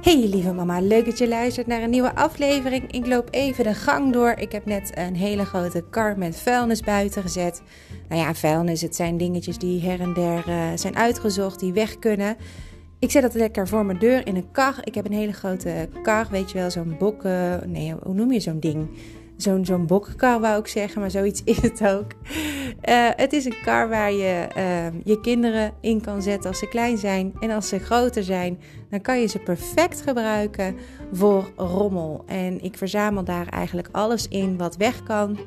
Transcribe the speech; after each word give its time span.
Hey 0.00 0.28
lieve 0.28 0.52
mama, 0.52 0.80
leuk 0.80 1.04
dat 1.04 1.18
je 1.18 1.28
luistert 1.28 1.66
naar 1.66 1.82
een 1.82 1.90
nieuwe 1.90 2.14
aflevering. 2.14 2.92
Ik 2.92 3.06
loop 3.06 3.28
even 3.30 3.64
de 3.64 3.74
gang 3.74 4.12
door. 4.12 4.30
Ik 4.30 4.52
heb 4.52 4.66
net 4.66 4.92
een 4.94 5.16
hele 5.16 5.44
grote 5.44 5.84
kar 5.90 6.18
met 6.18 6.36
vuilnis 6.36 6.80
buiten 6.80 7.22
gezet. 7.22 7.62
Nou 8.08 8.20
ja, 8.20 8.34
vuilnis, 8.34 8.80
het 8.80 8.96
zijn 8.96 9.16
dingetjes 9.16 9.58
die 9.58 9.80
her 9.80 10.00
en 10.00 10.14
der 10.14 10.48
uh, 10.48 10.68
zijn 10.74 10.96
uitgezocht, 10.96 11.60
die 11.60 11.72
weg 11.72 11.98
kunnen. 11.98 12.36
Ik 12.98 13.10
zet 13.10 13.22
dat 13.22 13.34
lekker 13.34 13.68
voor 13.68 13.84
mijn 13.84 13.98
deur 13.98 14.26
in 14.26 14.36
een 14.36 14.50
kar. 14.52 14.74
Ik 14.84 14.94
heb 14.94 15.04
een 15.04 15.12
hele 15.12 15.32
grote 15.32 15.88
kar, 16.02 16.26
weet 16.30 16.50
je 16.50 16.58
wel, 16.58 16.70
zo'n 16.70 16.96
bokken... 16.98 17.70
Nee, 17.70 17.94
hoe 18.02 18.14
noem 18.14 18.32
je 18.32 18.40
zo'n 18.40 18.60
ding? 18.60 18.88
Zo'n 19.42 19.64
zo'n 19.64 19.86
bokkenkar 19.86 20.40
wou 20.40 20.60
ik 20.60 20.66
zeggen, 20.66 21.00
maar 21.00 21.10
zoiets 21.10 21.42
is 21.44 21.62
het 21.62 21.86
ook. 21.86 22.12
Uh, 22.88 23.08
het 23.16 23.32
is 23.32 23.44
een 23.44 23.60
kar 23.62 23.88
waar 23.88 24.12
je 24.12 24.46
uh, 24.56 25.00
je 25.04 25.20
kinderen 25.20 25.72
in 25.80 26.00
kan 26.00 26.22
zetten 26.22 26.50
als 26.50 26.58
ze 26.58 26.68
klein 26.68 26.98
zijn. 26.98 27.32
En 27.40 27.50
als 27.50 27.68
ze 27.68 27.78
groter 27.78 28.22
zijn, 28.22 28.58
dan 28.90 29.00
kan 29.00 29.20
je 29.20 29.26
ze 29.26 29.38
perfect 29.38 30.00
gebruiken 30.00 30.76
voor 31.12 31.50
rommel. 31.56 32.24
En 32.26 32.62
ik 32.62 32.76
verzamel 32.76 33.24
daar 33.24 33.48
eigenlijk 33.48 33.88
alles 33.92 34.28
in 34.28 34.56
wat 34.56 34.76
weg 34.76 35.02
kan. 35.02 35.38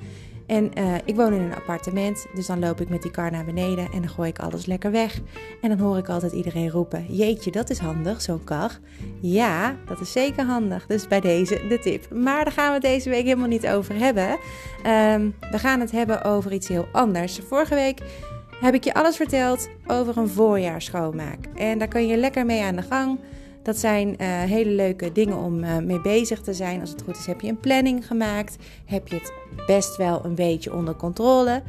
En 0.53 0.71
uh, 0.77 0.95
ik 1.05 1.15
woon 1.15 1.33
in 1.33 1.41
een 1.41 1.55
appartement, 1.55 2.25
dus 2.33 2.45
dan 2.45 2.59
loop 2.59 2.81
ik 2.81 2.89
met 2.89 3.01
die 3.01 3.11
kar 3.11 3.31
naar 3.31 3.45
beneden 3.45 3.91
en 3.91 4.01
dan 4.01 4.09
gooi 4.09 4.29
ik 4.29 4.39
alles 4.39 4.65
lekker 4.65 4.91
weg. 4.91 5.19
En 5.61 5.69
dan 5.69 5.79
hoor 5.79 5.97
ik 5.97 6.09
altijd 6.09 6.31
iedereen 6.31 6.69
roepen: 6.69 7.05
Jeetje, 7.09 7.51
dat 7.51 7.69
is 7.69 7.77
handig, 7.77 8.21
zo'n 8.21 8.43
kar. 8.43 8.79
Ja, 9.19 9.75
dat 9.85 9.99
is 9.99 10.11
zeker 10.11 10.45
handig. 10.45 10.85
Dus 10.85 11.07
bij 11.07 11.19
deze 11.19 11.61
de 11.69 11.79
tip. 11.79 12.09
Maar 12.09 12.43
daar 12.43 12.53
gaan 12.53 12.67
we 12.67 12.73
het 12.73 12.81
deze 12.81 13.09
week 13.09 13.23
helemaal 13.23 13.47
niet 13.47 13.67
over 13.67 13.95
hebben. 13.95 14.29
Um, 14.29 15.35
we 15.51 15.59
gaan 15.59 15.79
het 15.79 15.91
hebben 15.91 16.23
over 16.23 16.51
iets 16.51 16.67
heel 16.67 16.87
anders. 16.91 17.39
Vorige 17.47 17.75
week 17.75 18.01
heb 18.61 18.73
ik 18.73 18.83
je 18.83 18.93
alles 18.93 19.15
verteld 19.15 19.69
over 19.87 20.17
een 20.17 20.29
voorjaarsschoonmaak. 20.29 21.39
En 21.55 21.77
daar 21.77 21.87
kan 21.87 22.07
je 22.07 22.17
lekker 22.17 22.45
mee 22.45 22.63
aan 22.63 22.75
de 22.75 22.81
gang. 22.81 23.19
Dat 23.63 23.77
zijn 23.77 24.07
uh, 24.07 24.15
hele 24.43 24.69
leuke 24.69 25.11
dingen 25.11 25.37
om 25.37 25.63
uh, 25.63 25.77
mee 25.77 26.01
bezig 26.01 26.41
te 26.41 26.53
zijn. 26.53 26.79
Als 26.79 26.89
het 26.89 27.01
goed 27.01 27.17
is, 27.17 27.25
heb 27.25 27.41
je 27.41 27.47
een 27.47 27.59
planning 27.59 28.07
gemaakt. 28.07 28.55
Heb 28.85 29.07
je 29.07 29.15
het 29.15 29.33
best 29.65 29.97
wel 29.97 30.25
een 30.25 30.35
beetje 30.35 30.73
onder 30.73 30.95
controle. 30.95 31.63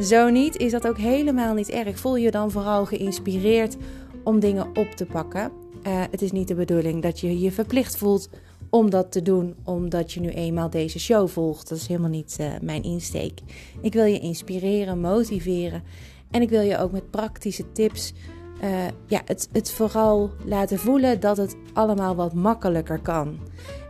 Zo 0.00 0.28
niet, 0.28 0.56
is 0.56 0.70
dat 0.70 0.86
ook 0.86 0.98
helemaal 0.98 1.54
niet 1.54 1.70
erg. 1.70 1.98
Voel 1.98 2.16
je 2.16 2.30
dan 2.30 2.50
vooral 2.50 2.86
geïnspireerd 2.86 3.76
om 4.24 4.40
dingen 4.40 4.66
op 4.74 4.90
te 4.90 5.06
pakken. 5.06 5.52
Uh, 5.86 6.02
het 6.10 6.22
is 6.22 6.32
niet 6.32 6.48
de 6.48 6.54
bedoeling 6.54 7.02
dat 7.02 7.20
je 7.20 7.40
je 7.40 7.52
verplicht 7.52 7.96
voelt 7.96 8.28
om 8.70 8.90
dat 8.90 9.12
te 9.12 9.22
doen, 9.22 9.54
omdat 9.64 10.12
je 10.12 10.20
nu 10.20 10.28
eenmaal 10.28 10.70
deze 10.70 10.98
show 10.98 11.28
volgt. 11.28 11.68
Dat 11.68 11.78
is 11.78 11.86
helemaal 11.86 12.10
niet 12.10 12.38
mijn 12.60 12.82
insteek. 12.82 13.40
Ik 13.80 13.92
wil 13.92 14.04
je 14.04 14.18
inspireren, 14.18 15.00
motiveren. 15.00 15.82
En 16.30 16.42
ik 16.42 16.48
wil 16.48 16.60
je 16.60 16.78
ook 16.78 16.92
met 16.92 17.10
praktische 17.10 17.72
tips 17.72 18.12
uh, 18.62 18.70
ja, 19.06 19.20
het, 19.24 19.48
het 19.52 19.70
vooral 19.70 20.30
laten 20.44 20.78
voelen 20.78 21.20
dat 21.20 21.36
het 21.36 21.56
allemaal 21.72 22.14
wat 22.14 22.34
makkelijker 22.34 22.98
kan. 22.98 23.38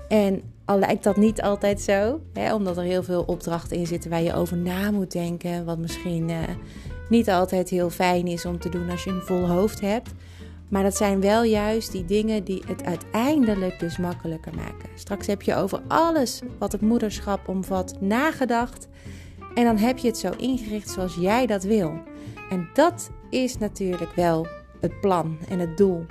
En 0.08 0.42
al 0.64 0.78
lijkt 0.78 1.05
dat 1.05 1.16
niet 1.16 1.42
altijd 1.42 1.80
zo, 1.80 2.20
hè, 2.33 2.55
omdat 2.55 2.77
er 2.77 2.83
heel 2.83 3.02
veel 3.02 3.22
opdrachten 3.22 3.77
in 3.77 3.86
zitten 3.86 4.11
waar 4.11 4.22
je 4.22 4.34
over 4.34 4.56
na 4.56 4.91
moet 4.91 5.12
denken, 5.12 5.64
wat 5.64 5.78
misschien 5.78 6.28
uh, 6.28 6.36
niet 7.08 7.30
altijd 7.30 7.69
heel 7.69 7.91
fijn 7.91 8.27
is 8.27 8.44
om 8.44 8.58
te 8.58 8.69
doen 8.69 8.91
als 8.91 9.05
je 9.05 9.11
een 9.11 9.22
vol 9.22 9.48
hoofd 9.48 9.80
hebt. 9.80 10.11
Maar 10.69 10.83
dat 10.83 10.96
zijn 10.96 11.20
wel 11.20 11.42
juist 11.42 11.92
die 11.92 12.05
dingen 12.05 12.44
die 12.44 12.62
het 12.66 12.84
uiteindelijk 12.84 13.78
dus 13.78 13.98
makkelijker 13.98 14.55
maken. 14.55 14.89
Straks 14.94 15.27
heb 15.27 15.42
je 15.42 15.55
over 15.55 15.80
alles 15.86 16.41
wat 16.58 16.72
het 16.72 16.80
moederschap 16.80 17.48
omvat 17.48 18.00
nagedacht. 18.00 18.89
En 19.55 19.64
dan 19.64 19.77
heb 19.77 19.98
je 19.98 20.06
het 20.08 20.19
zo 20.19 20.30
ingericht 20.36 20.91
zoals 20.91 21.14
jij 21.14 21.46
dat 21.46 21.62
wil. 21.62 21.92
En 22.50 22.69
dat 22.74 23.11
is 23.30 23.58
natuurlijk 23.58 24.12
wel 24.14 24.46
het 24.81 25.01
plan 25.01 25.39
en 25.48 25.59
het 25.59 25.77
doel. 25.77 26.07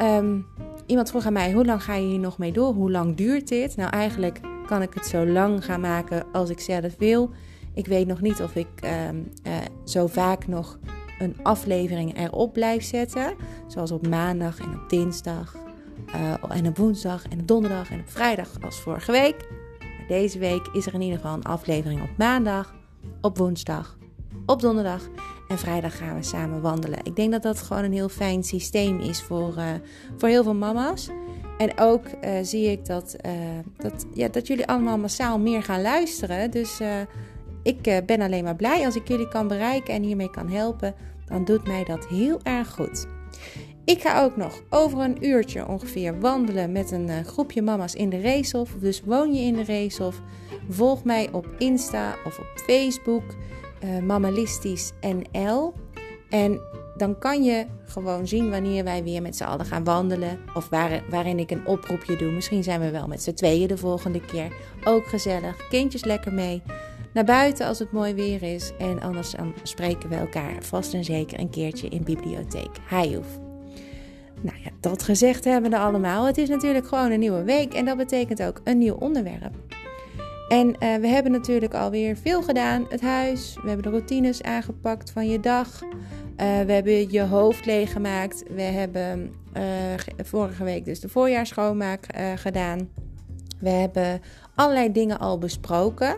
Um, 0.00 0.46
iemand 0.86 1.10
vroeg 1.10 1.26
aan 1.26 1.32
mij: 1.32 1.52
hoe 1.52 1.64
lang 1.64 1.82
ga 1.82 1.94
je 1.94 2.06
hier 2.06 2.18
nog 2.18 2.38
mee 2.38 2.52
door? 2.52 2.72
Hoe 2.72 2.90
lang 2.90 3.16
duurt 3.16 3.48
dit? 3.48 3.76
Nou, 3.76 3.90
eigenlijk 3.90 4.40
kan 4.66 4.82
ik 4.82 4.94
het 4.94 5.06
zo 5.06 5.26
lang 5.26 5.64
gaan 5.64 5.80
maken 5.80 6.24
als 6.32 6.50
ik 6.50 6.60
zelf 6.60 6.96
wil. 6.98 7.30
Ik 7.74 7.86
weet 7.86 8.06
nog 8.06 8.20
niet 8.20 8.42
of 8.42 8.54
ik 8.54 8.68
um, 9.08 9.30
uh, 9.46 9.52
zo 9.84 10.06
vaak 10.06 10.46
nog 10.46 10.78
een 11.18 11.36
aflevering 11.42 12.18
erop 12.18 12.52
blijf 12.52 12.84
zetten. 12.84 13.34
Zoals 13.66 13.90
op 13.90 14.08
maandag 14.08 14.58
en 14.58 14.74
op 14.74 14.88
dinsdag. 14.88 15.56
Uh, 16.14 16.32
en 16.48 16.66
op 16.66 16.76
woensdag 16.76 17.28
en 17.28 17.40
op 17.40 17.48
donderdag 17.48 17.90
en 17.90 18.00
op 18.00 18.10
vrijdag 18.10 18.48
als 18.60 18.80
vorige 18.80 19.12
week. 19.12 19.48
Maar 19.80 20.06
deze 20.08 20.38
week 20.38 20.66
is 20.72 20.86
er 20.86 20.94
in 20.94 21.00
ieder 21.00 21.18
geval 21.18 21.34
een 21.34 21.42
aflevering 21.42 22.02
op 22.02 22.16
maandag, 22.18 22.74
op 23.20 23.38
woensdag, 23.38 23.98
op 24.46 24.60
donderdag 24.60 25.08
en 25.48 25.58
vrijdag 25.58 25.98
gaan 25.98 26.16
we 26.16 26.22
samen 26.22 26.60
wandelen. 26.60 26.98
Ik 27.02 27.16
denk 27.16 27.32
dat 27.32 27.42
dat 27.42 27.60
gewoon 27.60 27.84
een 27.84 27.92
heel 27.92 28.08
fijn 28.08 28.44
systeem 28.44 29.00
is 29.00 29.22
voor, 29.22 29.54
uh, 29.58 29.64
voor 30.16 30.28
heel 30.28 30.42
veel 30.42 30.54
mama's. 30.54 31.08
En 31.58 31.78
ook 31.78 32.04
uh, 32.04 32.30
zie 32.42 32.70
ik 32.70 32.86
dat, 32.86 33.16
uh, 33.26 33.32
dat, 33.76 34.06
ja, 34.14 34.28
dat 34.28 34.46
jullie 34.46 34.66
allemaal 34.66 34.98
massaal 34.98 35.38
meer 35.38 35.62
gaan 35.62 35.82
luisteren. 35.82 36.50
Dus 36.50 36.80
ik 37.62 38.02
ben 38.06 38.20
alleen 38.20 38.44
maar 38.44 38.56
blij 38.56 38.84
als 38.84 38.96
ik 38.96 39.08
jullie 39.08 39.28
kan 39.28 39.48
bereiken 39.48 39.94
en 39.94 40.02
hiermee 40.02 40.30
kan 40.30 40.50
helpen. 40.50 40.94
Dan 41.26 41.44
doet 41.44 41.66
mij 41.66 41.84
dat 41.84 42.06
heel 42.06 42.40
erg 42.42 42.70
goed. 42.70 43.06
Ik 43.84 44.00
ga 44.00 44.22
ook 44.22 44.36
nog 44.36 44.62
over 44.70 44.98
een 44.98 45.26
uurtje 45.26 45.68
ongeveer 45.68 46.20
wandelen 46.20 46.72
met 46.72 46.90
een 46.90 47.24
groepje 47.24 47.62
mama's 47.62 47.94
in 47.94 48.10
de 48.10 48.18
Reeshof. 48.18 48.74
Dus 48.80 49.02
woon 49.04 49.34
je 49.34 49.40
in 49.40 49.54
de 49.54 49.62
Reeshof? 49.62 50.22
Volg 50.68 51.04
mij 51.04 51.28
op 51.32 51.46
Insta 51.58 52.14
of 52.24 52.38
op 52.38 52.46
Facebook 52.66 53.24
uh, 53.84 54.02
Mammalistisch 54.02 54.92
NL. 55.00 55.74
En 56.30 56.60
dan 56.96 57.18
kan 57.18 57.44
je 57.44 57.66
gewoon 57.86 58.28
zien 58.28 58.50
wanneer 58.50 58.84
wij 58.84 59.02
weer 59.02 59.22
met 59.22 59.36
z'n 59.36 59.44
allen 59.44 59.66
gaan 59.66 59.84
wandelen. 59.84 60.38
Of 60.54 60.68
waar, 60.68 61.02
waarin 61.10 61.38
ik 61.38 61.50
een 61.50 61.66
oproepje 61.66 62.16
doe. 62.16 62.32
Misschien 62.32 62.62
zijn 62.62 62.80
we 62.80 62.90
wel 62.90 63.06
met 63.06 63.22
z'n 63.22 63.32
tweeën 63.32 63.68
de 63.68 63.76
volgende 63.76 64.20
keer. 64.20 64.52
Ook 64.84 65.06
gezellig. 65.06 65.68
Kindjes 65.68 66.04
lekker 66.04 66.32
mee. 66.32 66.62
Naar 67.12 67.24
buiten 67.24 67.66
als 67.66 67.78
het 67.78 67.92
mooi 67.92 68.14
weer 68.14 68.42
is. 68.42 68.72
En 68.78 69.00
anders 69.00 69.30
dan 69.30 69.54
spreken 69.62 70.08
we 70.08 70.14
elkaar 70.14 70.62
vast 70.62 70.94
en 70.94 71.04
zeker 71.04 71.38
een 71.38 71.50
keertje 71.50 71.88
in 71.88 72.02
bibliotheek 72.02 72.70
Hajoef. 72.86 73.38
Nou 74.40 74.56
ja, 74.64 74.70
dat 74.80 75.02
gezegd 75.02 75.44
hebben 75.44 75.70
we 75.70 75.78
allemaal. 75.78 76.26
Het 76.26 76.38
is 76.38 76.48
natuurlijk 76.48 76.86
gewoon 76.86 77.10
een 77.10 77.18
nieuwe 77.18 77.42
week. 77.42 77.74
En 77.74 77.84
dat 77.84 77.96
betekent 77.96 78.42
ook 78.42 78.60
een 78.64 78.78
nieuw 78.78 78.94
onderwerp. 78.94 79.65
En 80.48 80.68
uh, 80.68 80.74
we 80.96 81.06
hebben 81.06 81.32
natuurlijk 81.32 81.74
alweer 81.74 82.16
veel 82.16 82.42
gedaan. 82.42 82.86
Het 82.88 83.00
huis, 83.00 83.56
we 83.62 83.68
hebben 83.68 83.92
de 83.92 83.98
routines 83.98 84.42
aangepakt 84.42 85.10
van 85.10 85.28
je 85.28 85.40
dag. 85.40 85.82
Uh, 85.82 85.88
we 86.38 86.72
hebben 86.72 87.10
je 87.10 87.22
hoofd 87.22 87.66
leeggemaakt. 87.66 88.44
We 88.48 88.62
hebben 88.62 89.34
uh, 89.56 89.62
vorige 90.24 90.64
week 90.64 90.84
dus 90.84 91.00
de 91.00 91.08
voorjaarsschoonmaak 91.08 92.06
gedaan. 92.36 92.88
We 93.58 93.68
hebben 93.68 94.20
allerlei 94.54 94.92
dingen 94.92 95.18
al 95.18 95.38
besproken. 95.38 96.16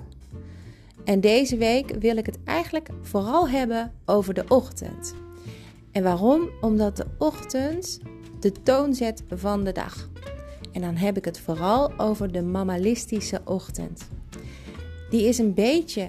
En 1.05 1.21
deze 1.21 1.57
week 1.57 1.91
wil 1.99 2.17
ik 2.17 2.27
het 2.27 2.39
eigenlijk 2.45 2.89
vooral 3.03 3.49
hebben 3.49 3.93
over 4.05 4.35
de 4.35 4.45
ochtend. 4.49 5.15
En 5.93 6.03
waarom? 6.03 6.51
Omdat 6.61 6.97
de 6.97 7.07
ochtend 7.19 8.01
de 8.41 8.53
toon 8.63 8.95
zet 8.95 9.23
van 9.35 9.65
de 9.65 9.73
dag. 9.73 10.09
En 10.79 10.85
dan 10.85 10.97
heb 10.97 11.17
ik 11.17 11.25
het 11.25 11.41
vooral 11.41 11.93
over 11.97 12.33
de 12.33 12.43
mammalistische 12.43 13.41
ochtend. 13.45 14.09
Die 15.11 15.23
is 15.23 15.39
een 15.39 15.55
beetje 15.55 16.09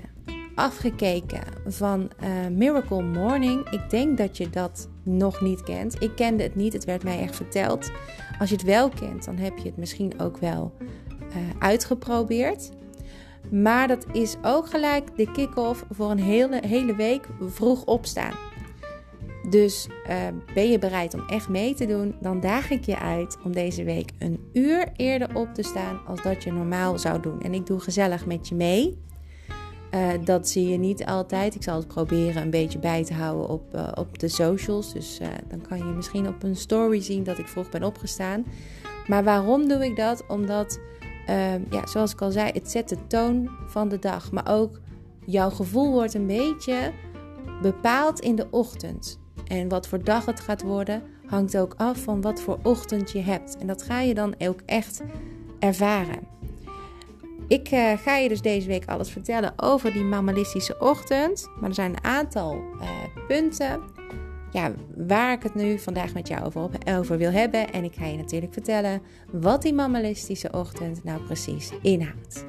afgekeken 0.56 1.42
van 1.68 2.10
uh, 2.24 2.48
Miracle 2.48 3.04
Morning. 3.04 3.70
Ik 3.70 3.90
denk 3.90 4.18
dat 4.18 4.38
je 4.38 4.50
dat 4.50 4.88
nog 5.04 5.42
niet 5.42 5.64
kent. 5.64 6.02
Ik 6.02 6.16
kende 6.16 6.44
het 6.44 6.56
niet, 6.56 6.74
het 6.74 6.86
werd 6.86 7.04
mij 7.04 7.20
echt 7.20 7.36
verteld. 7.36 7.92
Als 8.40 8.50
je 8.50 8.56
het 8.56 8.66
wel 8.66 8.90
kent, 8.90 9.26
dan 9.26 9.38
heb 9.38 9.58
je 9.58 9.66
het 9.66 9.78
misschien 9.78 10.20
ook 10.20 10.38
wel 10.38 10.74
uh, 11.20 11.36
uitgeprobeerd. 11.60 12.70
Maar 13.52 13.88
dat 13.88 14.06
is 14.12 14.36
ook 14.42 14.70
gelijk 14.70 15.18
de 15.18 15.32
kick-off 15.32 15.86
voor 15.92 16.12
een 16.12 16.20
hele, 16.20 16.62
hele 16.68 16.96
week 16.96 17.28
vroeg 17.48 17.86
opstaan. 17.86 18.34
Dus 19.50 19.88
uh, 20.10 20.16
ben 20.54 20.72
je 20.72 20.80
bereid 20.80 21.14
om 21.14 21.24
echt 21.28 21.50
mee 21.50 21.74
te 21.74 21.86
doen, 21.86 22.16
dan 22.22 22.40
daag 22.40 22.70
ik 22.70 22.86
je 22.86 23.00
uit 23.00 23.38
om 23.44 23.54
deze 23.54 23.84
week 23.84 24.12
een 24.20 24.50
uur 24.54 24.92
eerder 24.96 25.36
op 25.36 25.54
te 25.54 25.64
staan 25.64 26.00
als 26.08 26.22
dat 26.22 26.44
je 26.44 26.52
normaal 26.52 26.98
zou 26.98 27.22
doen. 27.22 27.42
En 27.42 27.54
ik 27.54 27.66
doe 27.66 27.80
gezellig 27.80 28.26
met 28.26 28.48
je 28.48 28.56
mee. 28.56 28.98
Uh, 29.94 30.08
dat 30.24 30.48
zie 30.48 30.68
je 30.70 30.78
niet 30.78 31.06
altijd. 31.06 31.56
Ik 31.56 31.64
zal 31.64 31.76
het 31.76 31.88
proberen 31.88 32.42
een 32.42 32.50
beetje 32.50 32.80
bij 32.80 33.04
te 33.04 33.14
houden 33.14 33.50
op, 33.50 33.76
uh, 33.76 33.88
op 33.94 34.20
de 34.20 34.28
socials. 34.28 34.94
Dus 34.94 35.20
dan 35.48 35.62
kan 35.62 35.78
je 35.78 35.84
misschien 35.84 36.28
op 36.28 36.44
een 36.44 36.56
story 36.56 37.02
zien 37.02 37.24
dat 37.24 37.38
ik 37.38 37.48
vroeg 37.48 37.70
ben 37.70 37.84
opgestaan. 37.84 38.46
Maar 39.08 39.24
waarom 39.24 39.68
doe 39.68 39.86
ik 39.86 39.96
dat? 39.96 40.24
Omdat, 40.28 40.80
ja, 41.70 41.88
zoals 41.88 42.12
ik 42.12 42.22
al 42.22 42.32
zei, 42.32 42.52
het 42.52 42.72
zet 42.72 42.90
de 42.90 43.08
toon 43.08 43.50
van 43.68 43.90
de 43.90 44.00
dag. 44.00 44.32
Maar 44.32 44.48
ook 44.50 44.80
jouw 45.26 45.50
gevoel 45.50 45.92
wordt 45.92 46.14
een 46.14 46.28
beetje 46.28 46.92
bepaald 47.62 48.20
in 48.20 48.36
de 48.36 48.48
ochtend. 48.50 49.20
En 49.50 49.70
wat 49.70 49.88
voor 49.88 50.04
dag 50.04 50.26
het 50.26 50.40
gaat 50.40 50.62
worden, 50.62 51.04
hangt 51.26 51.58
ook 51.58 51.74
af 51.78 51.98
van 51.98 52.22
wat 52.22 52.42
voor 52.42 52.60
ochtend 52.64 53.12
je 53.12 53.22
hebt. 53.22 53.58
En 53.58 53.68
dat 53.68 53.84
ga 53.84 54.02
je 54.02 54.14
dan 54.14 54.36
ook 54.38 54.60
echt 54.66 55.02
ervaren. 55.60 56.20
Ik 57.48 57.72
uh, 57.72 57.98
ga 57.98 58.16
je 58.16 58.30
dus 58.30 58.42
deze 58.42 58.68
week 58.68 58.86
alles 58.86 59.10
vertellen 59.10 59.54
over 59.56 59.94
die 59.94 60.04
mammalistische 60.04 60.80
ochtend. 60.80 61.50
Maar 61.60 61.70
er 61.70 61.76
zijn 61.76 61.92
een 61.92 62.04
aantal 62.04 62.62
uh, 62.82 62.90
punten 63.28 63.82
ja, 64.52 64.72
waar 64.96 65.32
ik 65.32 65.44
het 65.44 65.56
nu 65.56 65.80
vandaag 65.80 66.14
met 66.14 66.28
jou 66.28 66.44
over, 66.44 66.70
over 66.98 67.18
wil 67.18 67.32
hebben. 67.32 67.72
En 67.72 67.84
ik 67.84 67.96
ga 67.96 68.06
je 68.06 68.18
natuurlijk 68.18 68.54
vertellen 68.54 69.02
wat 69.32 69.62
die 69.62 69.74
mammalistische 69.74 70.52
ochtend 70.52 71.04
nou 71.04 71.22
precies 71.22 71.72
inhoudt. 71.82 72.46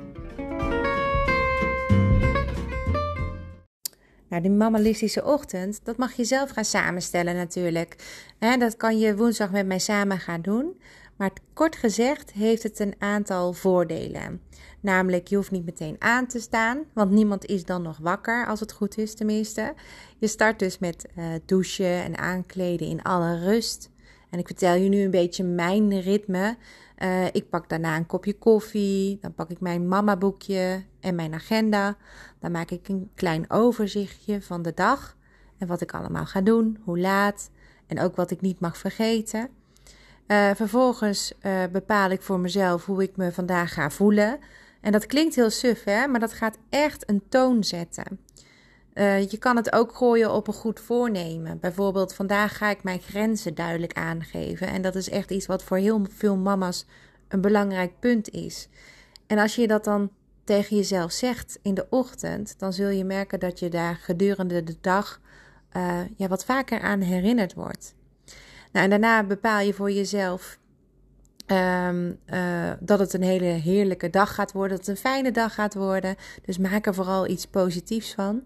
Nou, 4.30 4.42
die 4.42 4.50
mammalistische 4.50 5.24
ochtend, 5.24 5.80
dat 5.84 5.96
mag 5.96 6.12
je 6.12 6.24
zelf 6.24 6.50
gaan 6.50 6.64
samenstellen 6.64 7.34
natuurlijk. 7.34 7.96
dat 8.58 8.76
kan 8.76 8.98
je 8.98 9.16
woensdag 9.16 9.50
met 9.50 9.66
mij 9.66 9.78
samen 9.78 10.18
gaan 10.18 10.40
doen. 10.40 10.80
Maar 11.16 11.30
kort 11.52 11.76
gezegd 11.76 12.32
heeft 12.32 12.62
het 12.62 12.78
een 12.78 12.94
aantal 12.98 13.52
voordelen. 13.52 14.40
Namelijk, 14.80 15.28
je 15.28 15.36
hoeft 15.36 15.50
niet 15.50 15.64
meteen 15.64 15.96
aan 15.98 16.26
te 16.26 16.40
staan, 16.40 16.84
want 16.92 17.10
niemand 17.10 17.46
is 17.46 17.64
dan 17.64 17.82
nog 17.82 17.98
wakker, 17.98 18.46
als 18.46 18.60
het 18.60 18.72
goed 18.72 18.98
is 18.98 19.14
tenminste. 19.14 19.74
Je 20.18 20.26
start 20.26 20.58
dus 20.58 20.78
met 20.78 21.06
uh, 21.18 21.24
douchen 21.46 22.02
en 22.02 22.18
aankleden 22.18 22.86
in 22.86 23.02
alle 23.02 23.38
rust. 23.38 23.89
En 24.30 24.38
ik 24.38 24.46
vertel 24.46 24.74
je 24.74 24.88
nu 24.88 25.02
een 25.02 25.10
beetje 25.10 25.44
mijn 25.44 26.00
ritme. 26.00 26.56
Uh, 26.98 27.26
ik 27.26 27.48
pak 27.48 27.68
daarna 27.68 27.96
een 27.96 28.06
kopje 28.06 28.34
koffie, 28.34 29.18
dan 29.20 29.34
pak 29.34 29.50
ik 29.50 29.60
mijn 29.60 29.88
mama 29.88 30.16
boekje 30.16 30.84
en 31.00 31.14
mijn 31.14 31.34
agenda. 31.34 31.96
Dan 32.38 32.50
maak 32.50 32.70
ik 32.70 32.88
een 32.88 33.10
klein 33.14 33.50
overzichtje 33.50 34.42
van 34.42 34.62
de 34.62 34.72
dag 34.74 35.16
en 35.58 35.66
wat 35.66 35.80
ik 35.80 35.94
allemaal 35.94 36.26
ga 36.26 36.40
doen, 36.40 36.78
hoe 36.84 36.98
laat 36.98 37.50
en 37.86 38.00
ook 38.00 38.16
wat 38.16 38.30
ik 38.30 38.40
niet 38.40 38.60
mag 38.60 38.76
vergeten. 38.76 39.48
Uh, 40.26 40.50
vervolgens 40.54 41.32
uh, 41.42 41.62
bepaal 41.72 42.10
ik 42.10 42.22
voor 42.22 42.40
mezelf 42.40 42.86
hoe 42.86 43.02
ik 43.02 43.16
me 43.16 43.32
vandaag 43.32 43.72
ga 43.72 43.90
voelen. 43.90 44.38
En 44.80 44.92
dat 44.92 45.06
klinkt 45.06 45.34
heel 45.34 45.50
suf, 45.50 45.84
hè? 45.84 46.06
maar 46.06 46.20
dat 46.20 46.32
gaat 46.32 46.58
echt 46.68 47.08
een 47.08 47.22
toon 47.28 47.64
zetten. 47.64 48.18
Uh, 48.94 49.30
je 49.30 49.38
kan 49.38 49.56
het 49.56 49.72
ook 49.72 49.94
gooien 49.94 50.32
op 50.32 50.48
een 50.48 50.54
goed 50.54 50.80
voornemen. 50.80 51.58
Bijvoorbeeld, 51.60 52.14
vandaag 52.14 52.56
ga 52.56 52.70
ik 52.70 52.82
mijn 52.82 53.00
grenzen 53.00 53.54
duidelijk 53.54 53.92
aangeven. 53.92 54.66
En 54.66 54.82
dat 54.82 54.94
is 54.94 55.10
echt 55.10 55.30
iets 55.30 55.46
wat 55.46 55.62
voor 55.62 55.76
heel 55.76 56.06
veel 56.10 56.36
mama's 56.36 56.86
een 57.28 57.40
belangrijk 57.40 57.92
punt 57.98 58.30
is. 58.30 58.68
En 59.26 59.38
als 59.38 59.54
je 59.54 59.66
dat 59.66 59.84
dan 59.84 60.10
tegen 60.44 60.76
jezelf 60.76 61.12
zegt 61.12 61.58
in 61.62 61.74
de 61.74 61.86
ochtend, 61.90 62.58
dan 62.58 62.72
zul 62.72 62.88
je 62.88 63.04
merken 63.04 63.40
dat 63.40 63.58
je 63.58 63.68
daar 63.68 63.96
gedurende 63.96 64.64
de 64.64 64.76
dag 64.80 65.20
uh, 65.76 66.00
ja, 66.16 66.28
wat 66.28 66.44
vaker 66.44 66.80
aan 66.80 67.00
herinnerd 67.00 67.54
wordt. 67.54 67.94
Nou, 68.72 68.84
en 68.84 68.90
daarna 68.90 69.24
bepaal 69.24 69.60
je 69.60 69.74
voor 69.74 69.90
jezelf 69.90 70.58
um, 71.52 72.18
uh, 72.26 72.70
dat 72.80 72.98
het 72.98 73.12
een 73.12 73.22
hele 73.22 73.44
heerlijke 73.44 74.10
dag 74.10 74.34
gaat 74.34 74.52
worden, 74.52 74.76
dat 74.76 74.86
het 74.86 74.96
een 74.96 75.02
fijne 75.02 75.30
dag 75.30 75.54
gaat 75.54 75.74
worden. 75.74 76.16
Dus 76.44 76.58
maak 76.58 76.86
er 76.86 76.94
vooral 76.94 77.26
iets 77.26 77.46
positiefs 77.46 78.14
van. 78.14 78.42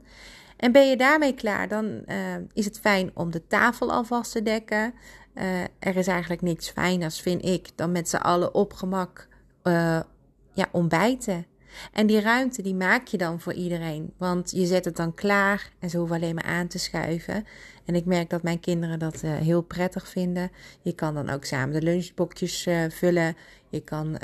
En 0.57 0.73
ben 0.73 0.89
je 0.89 0.97
daarmee 0.97 1.35
klaar, 1.35 1.69
dan 1.69 1.85
uh, 2.07 2.17
is 2.53 2.65
het 2.65 2.81
fijn 2.81 3.11
om 3.15 3.31
de 3.31 3.47
tafel 3.47 3.93
alvast 3.93 4.33
te 4.33 4.43
dekken. 4.43 4.95
Uh, 5.35 5.63
er 5.79 5.97
is 5.97 6.07
eigenlijk 6.07 6.43
niks 6.43 6.71
fijners, 6.71 7.21
vind 7.21 7.45
ik, 7.45 7.69
dan 7.75 7.93
met 7.93 8.09
z'n 8.09 8.17
allen 8.17 8.55
op 8.55 8.73
gemak 8.73 9.29
ja, 10.53 10.69
ontbijten. 10.73 11.47
En 11.93 12.07
die 12.07 12.21
ruimte 12.21 12.63
die 12.63 12.75
maak 12.75 13.07
je 13.07 13.17
dan 13.17 13.41
voor 13.41 13.53
iedereen. 13.53 14.13
Want 14.17 14.51
je 14.51 14.67
zet 14.67 14.85
het 14.85 14.97
dan 14.97 15.15
klaar 15.15 15.71
en 15.79 15.91
ze 15.91 15.99
hoeven 15.99 16.17
alleen 16.17 16.35
maar 16.35 16.45
aan 16.45 16.67
te 16.67 16.79
schuiven. 16.79 17.47
En 17.85 17.95
ik 17.95 18.05
merk 18.05 18.31
dat 18.31 18.43
mijn 18.43 18.61
kinderen 18.61 18.99
dat 18.99 19.23
uh, 19.23 19.35
heel 19.35 19.63
prettig 19.63 20.09
vinden. 20.09 20.51
Je 20.83 20.93
kan 20.93 21.15
dan 21.15 21.31
ook 21.31 21.45
samen 21.45 21.75
de 21.75 21.83
lunchbokjes 21.83 22.67
uh, 22.67 22.85
vullen. 22.89 23.37
Je 23.69 23.81
kan 23.81 24.19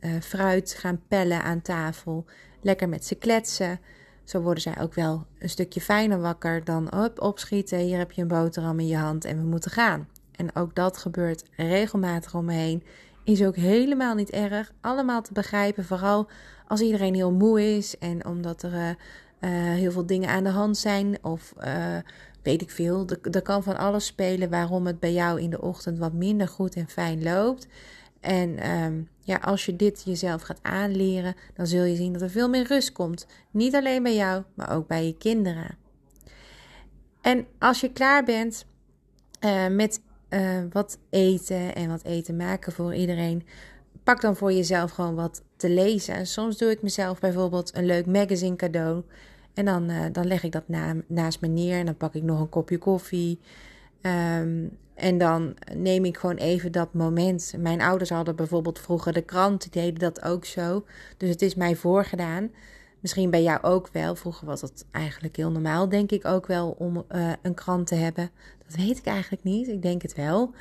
uh, 0.00 0.10
fruit 0.20 0.74
gaan 0.78 1.00
pellen 1.08 1.42
aan 1.42 1.62
tafel. 1.62 2.24
Lekker 2.60 2.88
met 2.88 3.04
ze 3.04 3.14
kletsen. 3.14 3.80
Zo 4.24 4.40
worden 4.40 4.62
zij 4.62 4.80
ook 4.80 4.94
wel 4.94 5.26
een 5.38 5.48
stukje 5.48 5.80
fijner 5.80 6.20
wakker 6.20 6.64
dan 6.64 6.92
op, 7.04 7.20
opschieten. 7.20 7.78
Hier 7.78 7.98
heb 7.98 8.12
je 8.12 8.22
een 8.22 8.28
boterham 8.28 8.80
in 8.80 8.86
je 8.86 8.96
hand 8.96 9.24
en 9.24 9.36
we 9.36 9.46
moeten 9.46 9.70
gaan. 9.70 10.08
En 10.32 10.56
ook 10.56 10.74
dat 10.74 10.96
gebeurt 10.96 11.44
regelmatig 11.56 12.34
om 12.34 12.44
me 12.44 12.52
heen. 12.52 12.82
Is 13.28 13.42
ook 13.42 13.56
helemaal 13.56 14.14
niet 14.14 14.30
erg. 14.30 14.72
Allemaal 14.80 15.22
te 15.22 15.32
begrijpen. 15.32 15.84
Vooral 15.84 16.28
als 16.66 16.80
iedereen 16.80 17.14
heel 17.14 17.32
moe 17.32 17.76
is 17.76 17.98
en 17.98 18.26
omdat 18.26 18.62
er 18.62 18.72
uh, 18.72 18.90
heel 19.50 19.92
veel 19.92 20.06
dingen 20.06 20.28
aan 20.28 20.44
de 20.44 20.50
hand 20.50 20.76
zijn 20.76 21.24
of 21.24 21.54
uh, 21.60 21.96
weet 22.42 22.62
ik 22.62 22.70
veel. 22.70 23.06
Er 23.32 23.42
kan 23.42 23.62
van 23.62 23.76
alles 23.76 24.06
spelen 24.06 24.50
waarom 24.50 24.86
het 24.86 25.00
bij 25.00 25.12
jou 25.12 25.40
in 25.40 25.50
de 25.50 25.60
ochtend 25.60 25.98
wat 25.98 26.12
minder 26.12 26.48
goed 26.48 26.74
en 26.74 26.88
fijn 26.88 27.22
loopt. 27.22 27.66
En 28.20 28.70
um, 28.70 29.08
ja, 29.20 29.36
als 29.36 29.66
je 29.66 29.76
dit 29.76 30.02
jezelf 30.04 30.42
gaat 30.42 30.62
aanleren, 30.62 31.34
dan 31.54 31.66
zul 31.66 31.84
je 31.84 31.96
zien 31.96 32.12
dat 32.12 32.22
er 32.22 32.30
veel 32.30 32.48
meer 32.48 32.66
rust 32.66 32.92
komt. 32.92 33.26
Niet 33.50 33.74
alleen 33.74 34.02
bij 34.02 34.14
jou, 34.14 34.42
maar 34.54 34.70
ook 34.70 34.86
bij 34.86 35.06
je 35.06 35.16
kinderen. 35.16 35.76
En 37.20 37.46
als 37.58 37.80
je 37.80 37.92
klaar 37.92 38.24
bent 38.24 38.66
uh, 39.44 39.66
met 39.66 40.00
uh, 40.30 40.58
wat 40.72 40.98
eten 41.10 41.74
en 41.74 41.88
wat 41.88 42.04
eten 42.04 42.36
maken 42.36 42.72
voor 42.72 42.94
iedereen, 42.94 43.46
pak 44.04 44.20
dan 44.20 44.36
voor 44.36 44.52
jezelf 44.52 44.90
gewoon 44.90 45.14
wat 45.14 45.42
te 45.56 45.70
lezen. 45.70 46.14
En 46.14 46.26
soms 46.26 46.58
doe 46.58 46.70
ik 46.70 46.82
mezelf 46.82 47.20
bijvoorbeeld 47.20 47.76
een 47.76 47.86
leuk 47.86 48.06
magazine 48.06 48.56
cadeau. 48.56 49.02
En 49.54 49.64
dan, 49.64 49.90
uh, 49.90 50.04
dan 50.12 50.26
leg 50.26 50.42
ik 50.42 50.52
dat 50.52 50.68
na, 50.68 50.94
naast 51.06 51.40
me 51.40 51.48
neer 51.48 51.78
en 51.78 51.86
dan 51.86 51.96
pak 51.96 52.14
ik 52.14 52.22
nog 52.22 52.40
een 52.40 52.48
kopje 52.48 52.78
koffie. 52.78 53.38
Um, 54.02 54.70
en 54.98 55.18
dan 55.18 55.54
neem 55.74 56.04
ik 56.04 56.16
gewoon 56.16 56.36
even 56.36 56.72
dat 56.72 56.94
moment. 56.94 57.54
Mijn 57.58 57.80
ouders 57.80 58.10
hadden 58.10 58.36
bijvoorbeeld 58.36 58.78
vroeger 58.78 59.12
de 59.12 59.22
krant, 59.22 59.62
die 59.62 59.82
deden 59.82 59.98
dat 59.98 60.22
ook 60.22 60.44
zo. 60.44 60.84
Dus 61.16 61.28
het 61.28 61.42
is 61.42 61.54
mij 61.54 61.76
voorgedaan. 61.76 62.50
Misschien 63.00 63.30
bij 63.30 63.42
jou 63.42 63.62
ook 63.62 63.88
wel. 63.92 64.14
Vroeger 64.14 64.46
was 64.46 64.60
het 64.60 64.86
eigenlijk 64.90 65.36
heel 65.36 65.50
normaal, 65.50 65.88
denk 65.88 66.10
ik 66.10 66.24
ook 66.24 66.46
wel, 66.46 66.70
om 66.78 67.04
uh, 67.10 67.32
een 67.42 67.54
krant 67.54 67.86
te 67.86 67.94
hebben. 67.94 68.30
Dat 68.66 68.76
weet 68.76 68.98
ik 68.98 69.06
eigenlijk 69.06 69.42
niet. 69.42 69.68
Ik 69.68 69.82
denk 69.82 70.02
het 70.02 70.14
wel. 70.14 70.54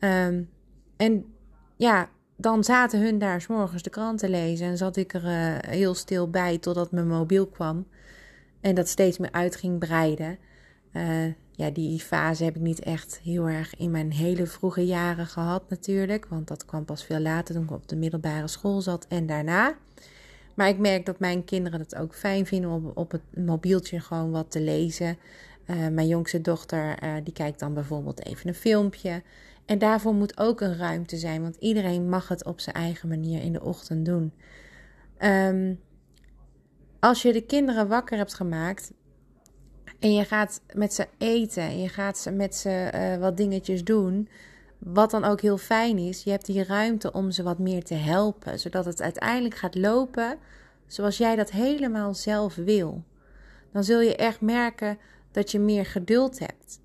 Um, 0.00 0.50
en 0.96 1.24
ja, 1.76 2.08
dan 2.36 2.64
zaten 2.64 3.00
hun 3.00 3.18
daar 3.18 3.40
s 3.40 3.46
de 3.82 3.90
krant 3.90 4.18
te 4.18 4.28
lezen 4.28 4.66
en 4.66 4.76
zat 4.76 4.96
ik 4.96 5.14
er 5.14 5.24
uh, 5.24 5.70
heel 5.70 5.94
stil 5.94 6.30
bij 6.30 6.58
totdat 6.58 6.90
mijn 6.90 7.08
mobiel 7.08 7.46
kwam. 7.46 7.86
En 8.60 8.74
dat 8.74 8.88
steeds 8.88 9.18
meer 9.18 9.32
uit 9.32 9.56
ging 9.56 9.78
breiden. 9.78 10.38
Uh, 10.92 11.26
ja, 11.50 11.70
die 11.70 12.00
fase 12.00 12.44
heb 12.44 12.56
ik 12.56 12.62
niet 12.62 12.80
echt 12.80 13.20
heel 13.22 13.48
erg 13.48 13.76
in 13.76 13.90
mijn 13.90 14.12
hele 14.12 14.46
vroege 14.46 14.86
jaren 14.86 15.26
gehad 15.26 15.70
natuurlijk. 15.70 16.26
Want 16.26 16.48
dat 16.48 16.64
kwam 16.64 16.84
pas 16.84 17.04
veel 17.04 17.20
later 17.20 17.54
toen 17.54 17.64
ik 17.64 17.70
op 17.70 17.88
de 17.88 17.96
middelbare 17.96 18.48
school 18.48 18.80
zat 18.80 19.06
en 19.08 19.26
daarna. 19.26 19.74
Maar 20.54 20.68
ik 20.68 20.78
merk 20.78 21.06
dat 21.06 21.18
mijn 21.18 21.44
kinderen 21.44 21.80
het 21.80 21.94
ook 21.94 22.14
fijn 22.14 22.46
vinden 22.46 22.70
om 22.70 22.90
op 22.94 23.10
het 23.10 23.22
mobieltje 23.36 24.00
gewoon 24.00 24.30
wat 24.30 24.50
te 24.50 24.60
lezen. 24.60 25.18
Uh, 25.66 25.88
mijn 25.88 26.08
jongste 26.08 26.40
dochter 26.40 27.02
uh, 27.02 27.14
die 27.24 27.32
kijkt 27.32 27.58
dan 27.58 27.74
bijvoorbeeld 27.74 28.24
even 28.24 28.48
een 28.48 28.54
filmpje. 28.54 29.22
En 29.64 29.78
daarvoor 29.78 30.14
moet 30.14 30.38
ook 30.38 30.60
een 30.60 30.76
ruimte 30.76 31.16
zijn, 31.16 31.42
want 31.42 31.56
iedereen 31.56 32.08
mag 32.08 32.28
het 32.28 32.44
op 32.44 32.60
zijn 32.60 32.76
eigen 32.76 33.08
manier 33.08 33.42
in 33.42 33.52
de 33.52 33.62
ochtend 33.62 34.04
doen. 34.04 34.32
Um, 35.18 35.80
als 37.00 37.22
je 37.22 37.32
de 37.32 37.46
kinderen 37.46 37.88
wakker 37.88 38.16
hebt 38.16 38.34
gemaakt 38.34 38.92
en 39.98 40.14
je 40.14 40.24
gaat 40.24 40.60
met 40.74 40.94
ze 40.94 41.06
eten 41.18 41.62
en 41.62 41.80
je 41.80 41.88
gaat 41.88 42.30
met 42.32 42.54
ze 42.54 42.90
uh, 42.94 43.16
wat 43.16 43.36
dingetjes 43.36 43.84
doen, 43.84 44.28
wat 44.84 45.10
dan 45.10 45.24
ook 45.24 45.40
heel 45.40 45.58
fijn 45.58 45.98
is, 45.98 46.22
je 46.22 46.30
hebt 46.30 46.46
die 46.46 46.64
ruimte 46.64 47.12
om 47.12 47.30
ze 47.30 47.42
wat 47.42 47.58
meer 47.58 47.84
te 47.84 47.94
helpen, 47.94 48.58
zodat 48.58 48.84
het 48.84 49.02
uiteindelijk 49.02 49.54
gaat 49.54 49.74
lopen 49.74 50.38
zoals 50.86 51.18
jij 51.18 51.36
dat 51.36 51.50
helemaal 51.50 52.14
zelf 52.14 52.54
wil. 52.54 53.04
Dan 53.72 53.84
zul 53.84 54.00
je 54.00 54.16
echt 54.16 54.40
merken 54.40 54.98
dat 55.30 55.50
je 55.50 55.58
meer 55.58 55.86
geduld 55.86 56.38
hebt 56.38 56.82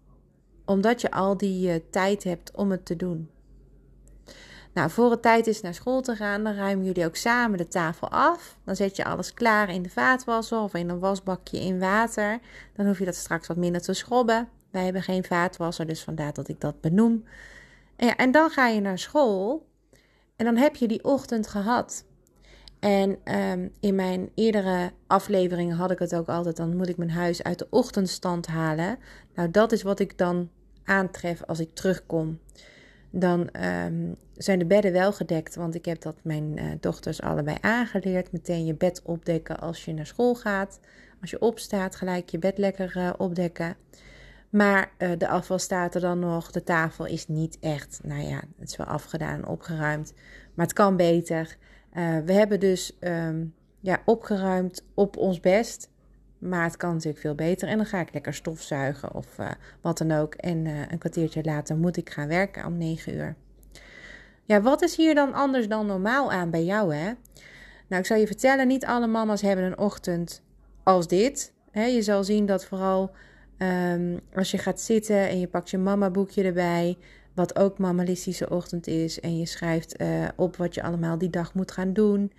omdat 0.69 1.01
je 1.01 1.11
al 1.11 1.37
die 1.37 1.69
uh, 1.69 1.75
tijd 1.89 2.23
hebt 2.23 2.51
om 2.55 2.71
het 2.71 2.85
te 2.85 2.95
doen. 2.95 3.29
Nou, 4.73 4.89
voor 4.89 5.11
het 5.11 5.21
tijd 5.21 5.47
is 5.47 5.61
naar 5.61 5.73
school 5.73 6.01
te 6.01 6.15
gaan, 6.15 6.43
dan 6.43 6.53
ruimen 6.53 6.85
jullie 6.85 7.05
ook 7.05 7.15
samen 7.15 7.57
de 7.57 7.67
tafel 7.67 8.09
af. 8.09 8.57
Dan 8.63 8.75
zet 8.75 8.95
je 8.95 9.05
alles 9.05 9.33
klaar 9.33 9.69
in 9.69 9.81
de 9.81 9.89
vaatwasser 9.89 10.59
of 10.59 10.73
in 10.73 10.89
een 10.89 10.99
wasbakje 10.99 11.59
in 11.59 11.79
water. 11.79 12.39
Dan 12.75 12.85
hoef 12.85 12.99
je 12.99 13.05
dat 13.05 13.15
straks 13.15 13.47
wat 13.47 13.57
minder 13.57 13.81
te 13.81 13.93
schrobben. 13.93 14.49
Wij 14.71 14.83
hebben 14.83 15.03
geen 15.03 15.23
vaatwasser, 15.23 15.87
dus 15.87 16.03
vandaar 16.03 16.33
dat 16.33 16.47
ik 16.47 16.61
dat 16.61 16.81
benoem. 16.81 17.23
En, 17.99 18.07
ja, 18.07 18.15
en 18.15 18.31
dan 18.31 18.49
ga 18.49 18.67
je 18.67 18.81
naar 18.81 18.99
school 18.99 19.67
en 20.35 20.45
dan 20.45 20.57
heb 20.57 20.75
je 20.75 20.87
die 20.87 21.03
ochtend 21.03 21.47
gehad. 21.47 22.05
En 22.79 23.17
um, 23.35 23.71
in 23.79 23.95
mijn 23.95 24.29
eerdere 24.35 24.91
afleveringen 25.07 25.75
had 25.75 25.91
ik 25.91 25.99
het 25.99 26.15
ook 26.15 26.27
altijd, 26.27 26.55
dan 26.55 26.75
moet 26.75 26.89
ik 26.89 26.97
mijn 26.97 27.11
huis 27.11 27.43
uit 27.43 27.59
de 27.59 27.67
ochtendstand 27.69 28.47
halen. 28.47 28.97
Nou, 29.35 29.51
dat 29.51 29.71
is 29.71 29.81
wat 29.81 29.99
ik 29.99 30.17
dan 30.17 30.49
aantref 30.83 31.43
als 31.43 31.59
ik 31.59 31.73
terugkom. 31.73 32.39
Dan 33.09 33.49
um, 33.85 34.15
zijn 34.33 34.59
de 34.59 34.65
bedden 34.65 34.91
wel 34.91 35.13
gedekt, 35.13 35.55
want 35.55 35.75
ik 35.75 35.85
heb 35.85 36.01
dat 36.01 36.15
mijn 36.23 36.57
uh, 36.57 36.65
dochters 36.79 37.21
allebei 37.21 37.57
aangeleerd. 37.61 38.31
Meteen 38.31 38.65
je 38.65 38.75
bed 38.75 39.01
opdekken 39.03 39.59
als 39.59 39.85
je 39.85 39.93
naar 39.93 40.05
school 40.05 40.35
gaat. 40.35 40.79
Als 41.21 41.29
je 41.29 41.41
opstaat, 41.41 41.95
gelijk 41.95 42.29
je 42.29 42.39
bed 42.39 42.57
lekker 42.57 42.97
uh, 42.97 43.09
opdekken. 43.17 43.75
Maar 44.49 44.91
uh, 44.97 45.11
de 45.17 45.27
afval 45.27 45.59
staat 45.59 45.95
er 45.95 46.01
dan 46.01 46.19
nog. 46.19 46.51
De 46.51 46.63
tafel 46.63 47.05
is 47.05 47.27
niet 47.27 47.57
echt, 47.59 47.99
nou 48.03 48.21
ja, 48.21 48.41
het 48.59 48.69
is 48.69 48.77
wel 48.77 48.87
afgedaan, 48.87 49.47
opgeruimd. 49.47 50.13
Maar 50.53 50.65
het 50.65 50.75
kan 50.75 50.95
beter. 50.95 51.57
we 52.25 52.33
hebben 52.33 52.59
dus 52.59 52.97
um, 52.99 53.53
ja, 53.79 54.01
opgeruimd 54.05 54.85
op 54.93 55.17
ons 55.17 55.39
best. 55.39 55.89
Maar 56.37 56.63
het 56.63 56.77
kan 56.77 56.93
natuurlijk 56.93 57.21
veel 57.21 57.35
beter. 57.35 57.67
En 57.67 57.77
dan 57.77 57.85
ga 57.85 57.99
ik 57.99 58.13
lekker 58.13 58.33
stofzuigen 58.33 59.13
of 59.13 59.37
uh, 59.39 59.51
wat 59.81 59.97
dan 59.97 60.11
ook. 60.11 60.33
En 60.33 60.65
een 60.65 60.97
kwartiertje 60.97 61.43
later 61.43 61.77
moet 61.77 61.97
ik 61.97 62.09
gaan 62.09 62.27
werken 62.27 62.65
om 62.65 62.77
9 62.77 63.15
uur. 63.15 63.35
Ja, 64.49 64.61
wat 64.61 64.81
is 64.81 64.95
hier 64.95 65.15
dan 65.15 65.33
anders 65.33 65.67
dan 65.67 65.85
normaal 65.85 66.31
aan 66.31 66.49
bij 66.49 66.63
jou, 66.63 66.95
hè? 66.95 67.13
Nou, 67.87 68.01
ik 68.01 68.05
zal 68.05 68.17
je 68.17 68.27
vertellen, 68.27 68.67
niet 68.67 68.85
alle 68.85 69.07
mama's 69.07 69.41
hebben 69.41 69.65
een 69.65 69.77
ochtend 69.77 70.41
als 70.83 71.07
dit. 71.07 71.53
Je 71.73 72.01
zal 72.01 72.23
zien 72.23 72.45
dat 72.45 72.65
vooral 72.65 73.11
um, 73.59 74.19
als 74.33 74.51
je 74.51 74.57
gaat 74.57 74.81
zitten 74.81 75.29
en 75.29 75.39
je 75.39 75.47
pakt 75.47 75.69
je 75.69 75.77
mama 75.77 76.09
boekje 76.09 76.43
erbij, 76.43 76.97
wat 77.33 77.59
ook 77.59 77.77
mamalistische 77.77 78.49
ochtend 78.49 78.87
is, 78.87 79.19
en 79.19 79.37
je 79.37 79.45
schrijft 79.45 80.01
uh, 80.01 80.27
op 80.35 80.55
wat 80.55 80.73
je 80.73 80.83
allemaal 80.83 81.17
die 81.17 81.29
dag 81.29 81.53
moet 81.53 81.71
gaan 81.71 81.93
doen. 81.93 82.31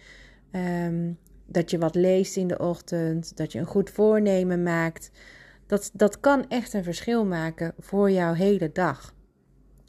Um, 0.52 1.18
dat 1.46 1.70
je 1.70 1.78
wat 1.78 1.94
leest 1.94 2.36
in 2.36 2.46
de 2.46 2.58
ochtend, 2.58 3.36
dat 3.36 3.52
je 3.52 3.58
een 3.58 3.66
goed 3.66 3.90
voornemen 3.90 4.62
maakt. 4.62 5.10
Dat, 5.66 5.90
dat 5.92 6.20
kan 6.20 6.48
echt 6.48 6.72
een 6.72 6.84
verschil 6.84 7.24
maken 7.24 7.74
voor 7.78 8.10
jouw 8.10 8.32
hele 8.32 8.72
dag. 8.72 9.14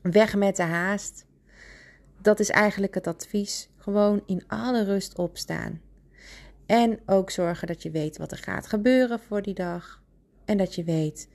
Weg 0.02 0.36
met 0.36 0.56
de 0.56 0.64
haast. 0.64 1.26
Dat 2.22 2.40
is 2.40 2.50
eigenlijk 2.50 2.94
het 2.94 3.08
advies. 3.08 3.70
Gewoon 3.78 4.24
in 4.26 4.44
alle 4.48 4.84
rust 4.84 5.18
opstaan. 5.18 5.82
En 6.66 7.00
ook 7.06 7.32
zorgen 7.32 7.68
dat 7.68 7.84
je 7.84 7.92
weet 7.92 8.18
wat 8.18 8.32
er 8.32 8.38
gaat 8.38 8.68
gebeuren 8.68 9.20
voor 9.20 9.42
die 9.42 9.54
dag. 9.54 10.01
En 10.46 10.58
dat 10.58 10.76
je 10.76 10.84
weet 10.84 11.28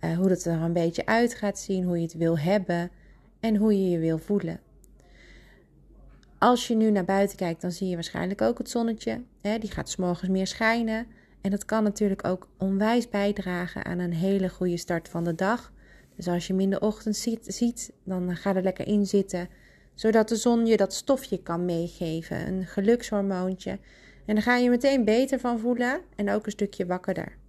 uh, 0.00 0.16
hoe 0.16 0.28
het 0.28 0.44
er 0.44 0.62
een 0.62 0.72
beetje 0.72 1.06
uit 1.06 1.34
gaat 1.34 1.58
zien, 1.58 1.84
hoe 1.84 1.96
je 1.96 2.02
het 2.02 2.14
wil 2.14 2.38
hebben 2.38 2.90
en 3.40 3.56
hoe 3.56 3.82
je 3.82 3.90
je 3.90 3.98
wil 3.98 4.18
voelen. 4.18 4.60
Als 6.38 6.68
je 6.68 6.74
nu 6.76 6.90
naar 6.90 7.04
buiten 7.04 7.36
kijkt, 7.36 7.60
dan 7.60 7.72
zie 7.72 7.88
je 7.88 7.94
waarschijnlijk 7.94 8.40
ook 8.42 8.58
het 8.58 8.70
zonnetje. 8.70 9.22
Hè? 9.40 9.58
Die 9.58 9.70
gaat 9.70 9.88
s 9.88 9.96
morgens 9.96 10.30
meer 10.30 10.46
schijnen. 10.46 11.06
En 11.40 11.50
dat 11.50 11.64
kan 11.64 11.82
natuurlijk 11.82 12.24
ook 12.26 12.48
onwijs 12.58 13.08
bijdragen 13.08 13.84
aan 13.84 13.98
een 13.98 14.12
hele 14.12 14.48
goede 14.48 14.76
start 14.76 15.08
van 15.08 15.24
de 15.24 15.34
dag. 15.34 15.72
Dus 16.16 16.28
als 16.28 16.46
je 16.46 16.52
hem 16.52 16.62
in 16.62 16.70
de 16.70 16.80
ochtend 16.80 17.16
ziet, 17.16 17.44
ziet 17.46 17.92
dan 18.04 18.36
ga 18.36 18.54
er 18.54 18.62
lekker 18.62 18.86
in 18.86 19.06
zitten. 19.06 19.48
Zodat 19.94 20.28
de 20.28 20.36
zon 20.36 20.66
je 20.66 20.76
dat 20.76 20.94
stofje 20.94 21.42
kan 21.42 21.64
meegeven, 21.64 22.46
een 22.46 22.66
gelukshormoontje. 22.66 23.70
En 24.26 24.34
dan 24.34 24.42
ga 24.42 24.56
je 24.56 24.70
meteen 24.70 25.04
beter 25.04 25.40
van 25.40 25.58
voelen 25.58 26.00
en 26.16 26.30
ook 26.30 26.46
een 26.46 26.52
stukje 26.52 26.86
wakkerder. 26.86 27.39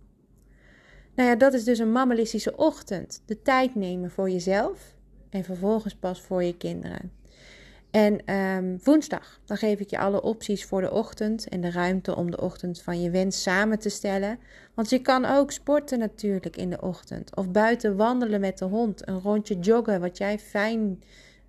Nou 1.22 1.34
ja, 1.34 1.40
dat 1.40 1.54
is 1.54 1.64
dus 1.64 1.80
een 1.80 1.92
mammalistische 1.92 2.58
ochtend. 2.58 3.22
De 3.26 3.42
tijd 3.42 3.76
nemen 3.76 4.12
voor 4.12 4.30
jezelf 4.30 4.96
en 5.30 5.44
vervolgens 5.44 5.96
pas 5.96 6.22
voor 6.22 6.44
je 6.44 6.58
kinderen. 6.58 7.12
En 7.92 8.36
um, 8.36 8.80
woensdag, 8.84 9.40
dan 9.46 9.58
geef 9.58 9.80
ik 9.80 9.90
je 9.90 9.98
alle 9.98 10.22
opties 10.22 10.66
voor 10.66 10.82
de 10.82 10.92
ochtend 10.92 11.48
en 11.48 11.62
de 11.62 11.72
ruimte 11.72 12.16
om 12.16 12.32
de 12.32 12.42
ochtend 12.42 12.82
van 12.82 13.02
je 13.02 13.10
wens 13.10 13.42
samen 13.42 13.80
te 13.80 13.90
stellen. 13.90 14.40
Want 14.74 14.90
je 14.90 15.00
kan 15.00 15.26
ook 15.26 15.52
sporten 15.52 16.00
natuurlijk 16.00 16.58
in 16.58 16.70
de 16.70 16.82
ochtend. 16.82 17.36
Of 17.36 17.52
buiten 17.52 17.96
wandelen 17.96 18.40
met 18.40 18.58
de 18.58 18.66
hond, 18.66 19.08
een 19.08 19.20
rondje 19.20 19.60
joggen, 19.60 20.00
wat 20.00 20.18
jij 20.18 20.40
fijn 20.40 21.04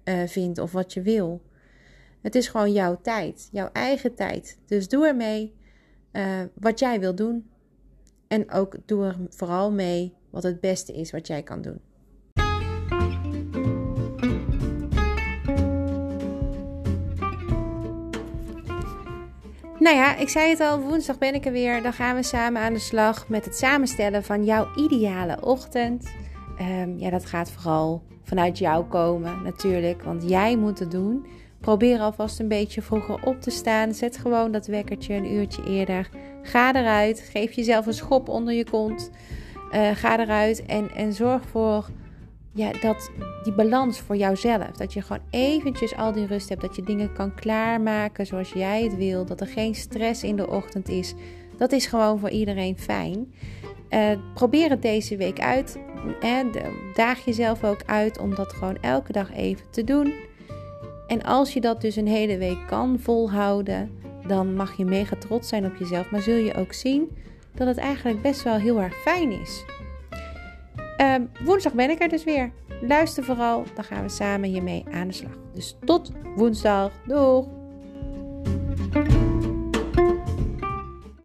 uh, 0.05 0.23
vindt 0.27 0.59
of 0.59 0.73
wat 0.73 0.93
je 0.93 1.03
wil. 1.03 1.43
Het 2.21 2.35
is 2.35 2.49
gewoon 2.49 2.73
jouw 2.73 2.99
tijd, 3.03 3.49
jouw 3.53 3.71
eigen 3.73 4.15
tijd. 4.15 4.59
Dus 4.67 4.89
doe 4.89 5.07
ermee 5.07 5.55
uh, 6.13 6.41
wat 6.55 6.79
jij 6.79 7.01
wil 7.01 7.15
doen. 7.15 7.51
En 8.33 8.51
ook 8.51 8.77
doe 8.87 9.05
er 9.05 9.17
vooral 9.29 9.73
mee 9.73 10.15
wat 10.31 10.43
het 10.43 10.61
beste 10.61 10.93
is 10.93 11.11
wat 11.11 11.27
jij 11.27 11.43
kan 11.43 11.63
doen. 11.63 11.81
Nou 19.79 19.97
ja, 19.97 20.17
ik 20.17 20.29
zei 20.29 20.51
het 20.51 20.61
al, 20.61 20.81
woensdag 20.81 21.19
ben 21.19 21.35
ik 21.35 21.47
er 21.47 21.53
weer. 21.53 21.83
Dan 21.83 21.93
gaan 21.93 22.17
we 22.17 22.23
samen 22.23 22.63
aan 22.63 22.73
de 22.73 22.79
slag 22.79 23.29
met 23.29 23.45
het 23.45 23.57
samenstellen 23.57 24.25
van 24.25 24.45
jouw 24.45 24.75
ideale 24.77 25.37
ochtend. 25.41 26.13
Um, 26.61 26.99
ja, 26.99 27.11
dat 27.11 27.27
gaat 27.27 27.51
vooral 27.51 28.03
vanuit 28.23 28.59
jou 28.59 28.85
komen 28.85 29.43
natuurlijk, 29.43 30.03
want 30.03 30.29
jij 30.29 30.57
moet 30.57 30.79
het 30.79 30.91
doen. 30.91 31.27
Probeer 31.63 32.01
alvast 32.01 32.41
een 32.41 32.49
beetje 32.49 32.83
vroeger 32.83 33.27
op 33.27 33.41
te 33.41 33.51
staan. 33.51 33.95
Zet 33.95 34.17
gewoon 34.17 34.53
dat 34.53 34.67
wekkertje 34.67 35.15
een 35.15 35.33
uurtje 35.33 35.63
eerder. 35.65 36.09
Ga 36.43 36.75
eruit. 36.75 37.21
Geef 37.33 37.53
jezelf 37.53 37.87
een 37.87 37.95
schop 37.95 38.29
onder 38.29 38.55
je 38.55 38.65
kont. 38.65 39.11
Uh, 39.73 39.91
ga 39.91 40.19
eruit 40.19 40.67
en, 40.67 40.91
en 40.91 41.13
zorg 41.13 41.43
voor 41.51 41.89
ja, 42.53 42.71
dat, 42.81 43.11
die 43.43 43.53
balans 43.53 44.01
voor 44.01 44.17
jouzelf. 44.17 44.71
Dat 44.71 44.93
je 44.93 45.03
gewoon 45.03 45.23
eventjes 45.31 45.97
al 45.97 46.13
die 46.13 46.27
rust 46.27 46.49
hebt. 46.49 46.61
Dat 46.61 46.77
je 46.77 46.83
dingen 46.83 47.13
kan 47.13 47.35
klaarmaken 47.35 48.27
zoals 48.27 48.53
jij 48.53 48.83
het 48.83 48.97
wil. 48.97 49.25
Dat 49.25 49.41
er 49.41 49.47
geen 49.47 49.75
stress 49.75 50.23
in 50.23 50.37
de 50.37 50.49
ochtend 50.51 50.89
is. 50.89 51.15
Dat 51.57 51.73
is 51.73 51.87
gewoon 51.87 52.19
voor 52.19 52.31
iedereen 52.31 52.79
fijn. 52.79 53.35
Uh, 53.91 54.11
probeer 54.35 54.71
het 54.71 54.83
deze 54.83 55.17
week 55.17 55.41
uit. 55.41 55.79
En 56.21 56.51
daag 56.95 57.25
jezelf 57.25 57.65
ook 57.65 57.83
uit 57.87 58.19
om 58.19 58.35
dat 58.35 58.53
gewoon 58.53 58.77
elke 58.81 59.13
dag 59.13 59.35
even 59.35 59.71
te 59.71 59.85
doen. 59.85 60.13
En 61.13 61.23
als 61.23 61.53
je 61.53 61.61
dat 61.61 61.81
dus 61.81 61.97
een 61.97 62.07
hele 62.07 62.39
week 62.39 62.67
kan 62.67 62.99
volhouden, 62.99 63.91
dan 64.27 64.55
mag 64.55 64.77
je 64.77 64.85
mega 64.85 65.17
trots 65.17 65.49
zijn 65.49 65.67
op 65.67 65.77
jezelf. 65.77 66.11
Maar 66.11 66.23
zul 66.23 66.35
je 66.35 66.55
ook 66.55 66.73
zien 66.73 67.17
dat 67.55 67.67
het 67.67 67.77
eigenlijk 67.77 68.23
best 68.23 68.43
wel 68.43 68.55
heel 68.55 68.81
erg 68.81 68.95
fijn 68.95 69.31
is. 69.31 69.65
Uh, 70.99 71.15
woensdag 71.45 71.75
ben 71.75 71.91
ik 71.91 72.03
er 72.03 72.09
dus 72.09 72.25
weer. 72.25 72.53
Luister 72.81 73.25
vooral, 73.25 73.65
dan 73.75 73.85
gaan 73.85 74.03
we 74.03 74.09
samen 74.09 74.49
hiermee 74.49 74.85
aan 74.93 75.07
de 75.07 75.15
slag. 75.15 75.39
Dus 75.55 75.77
tot 75.85 76.13
woensdag. 76.37 76.93
Doeg! 77.07 77.62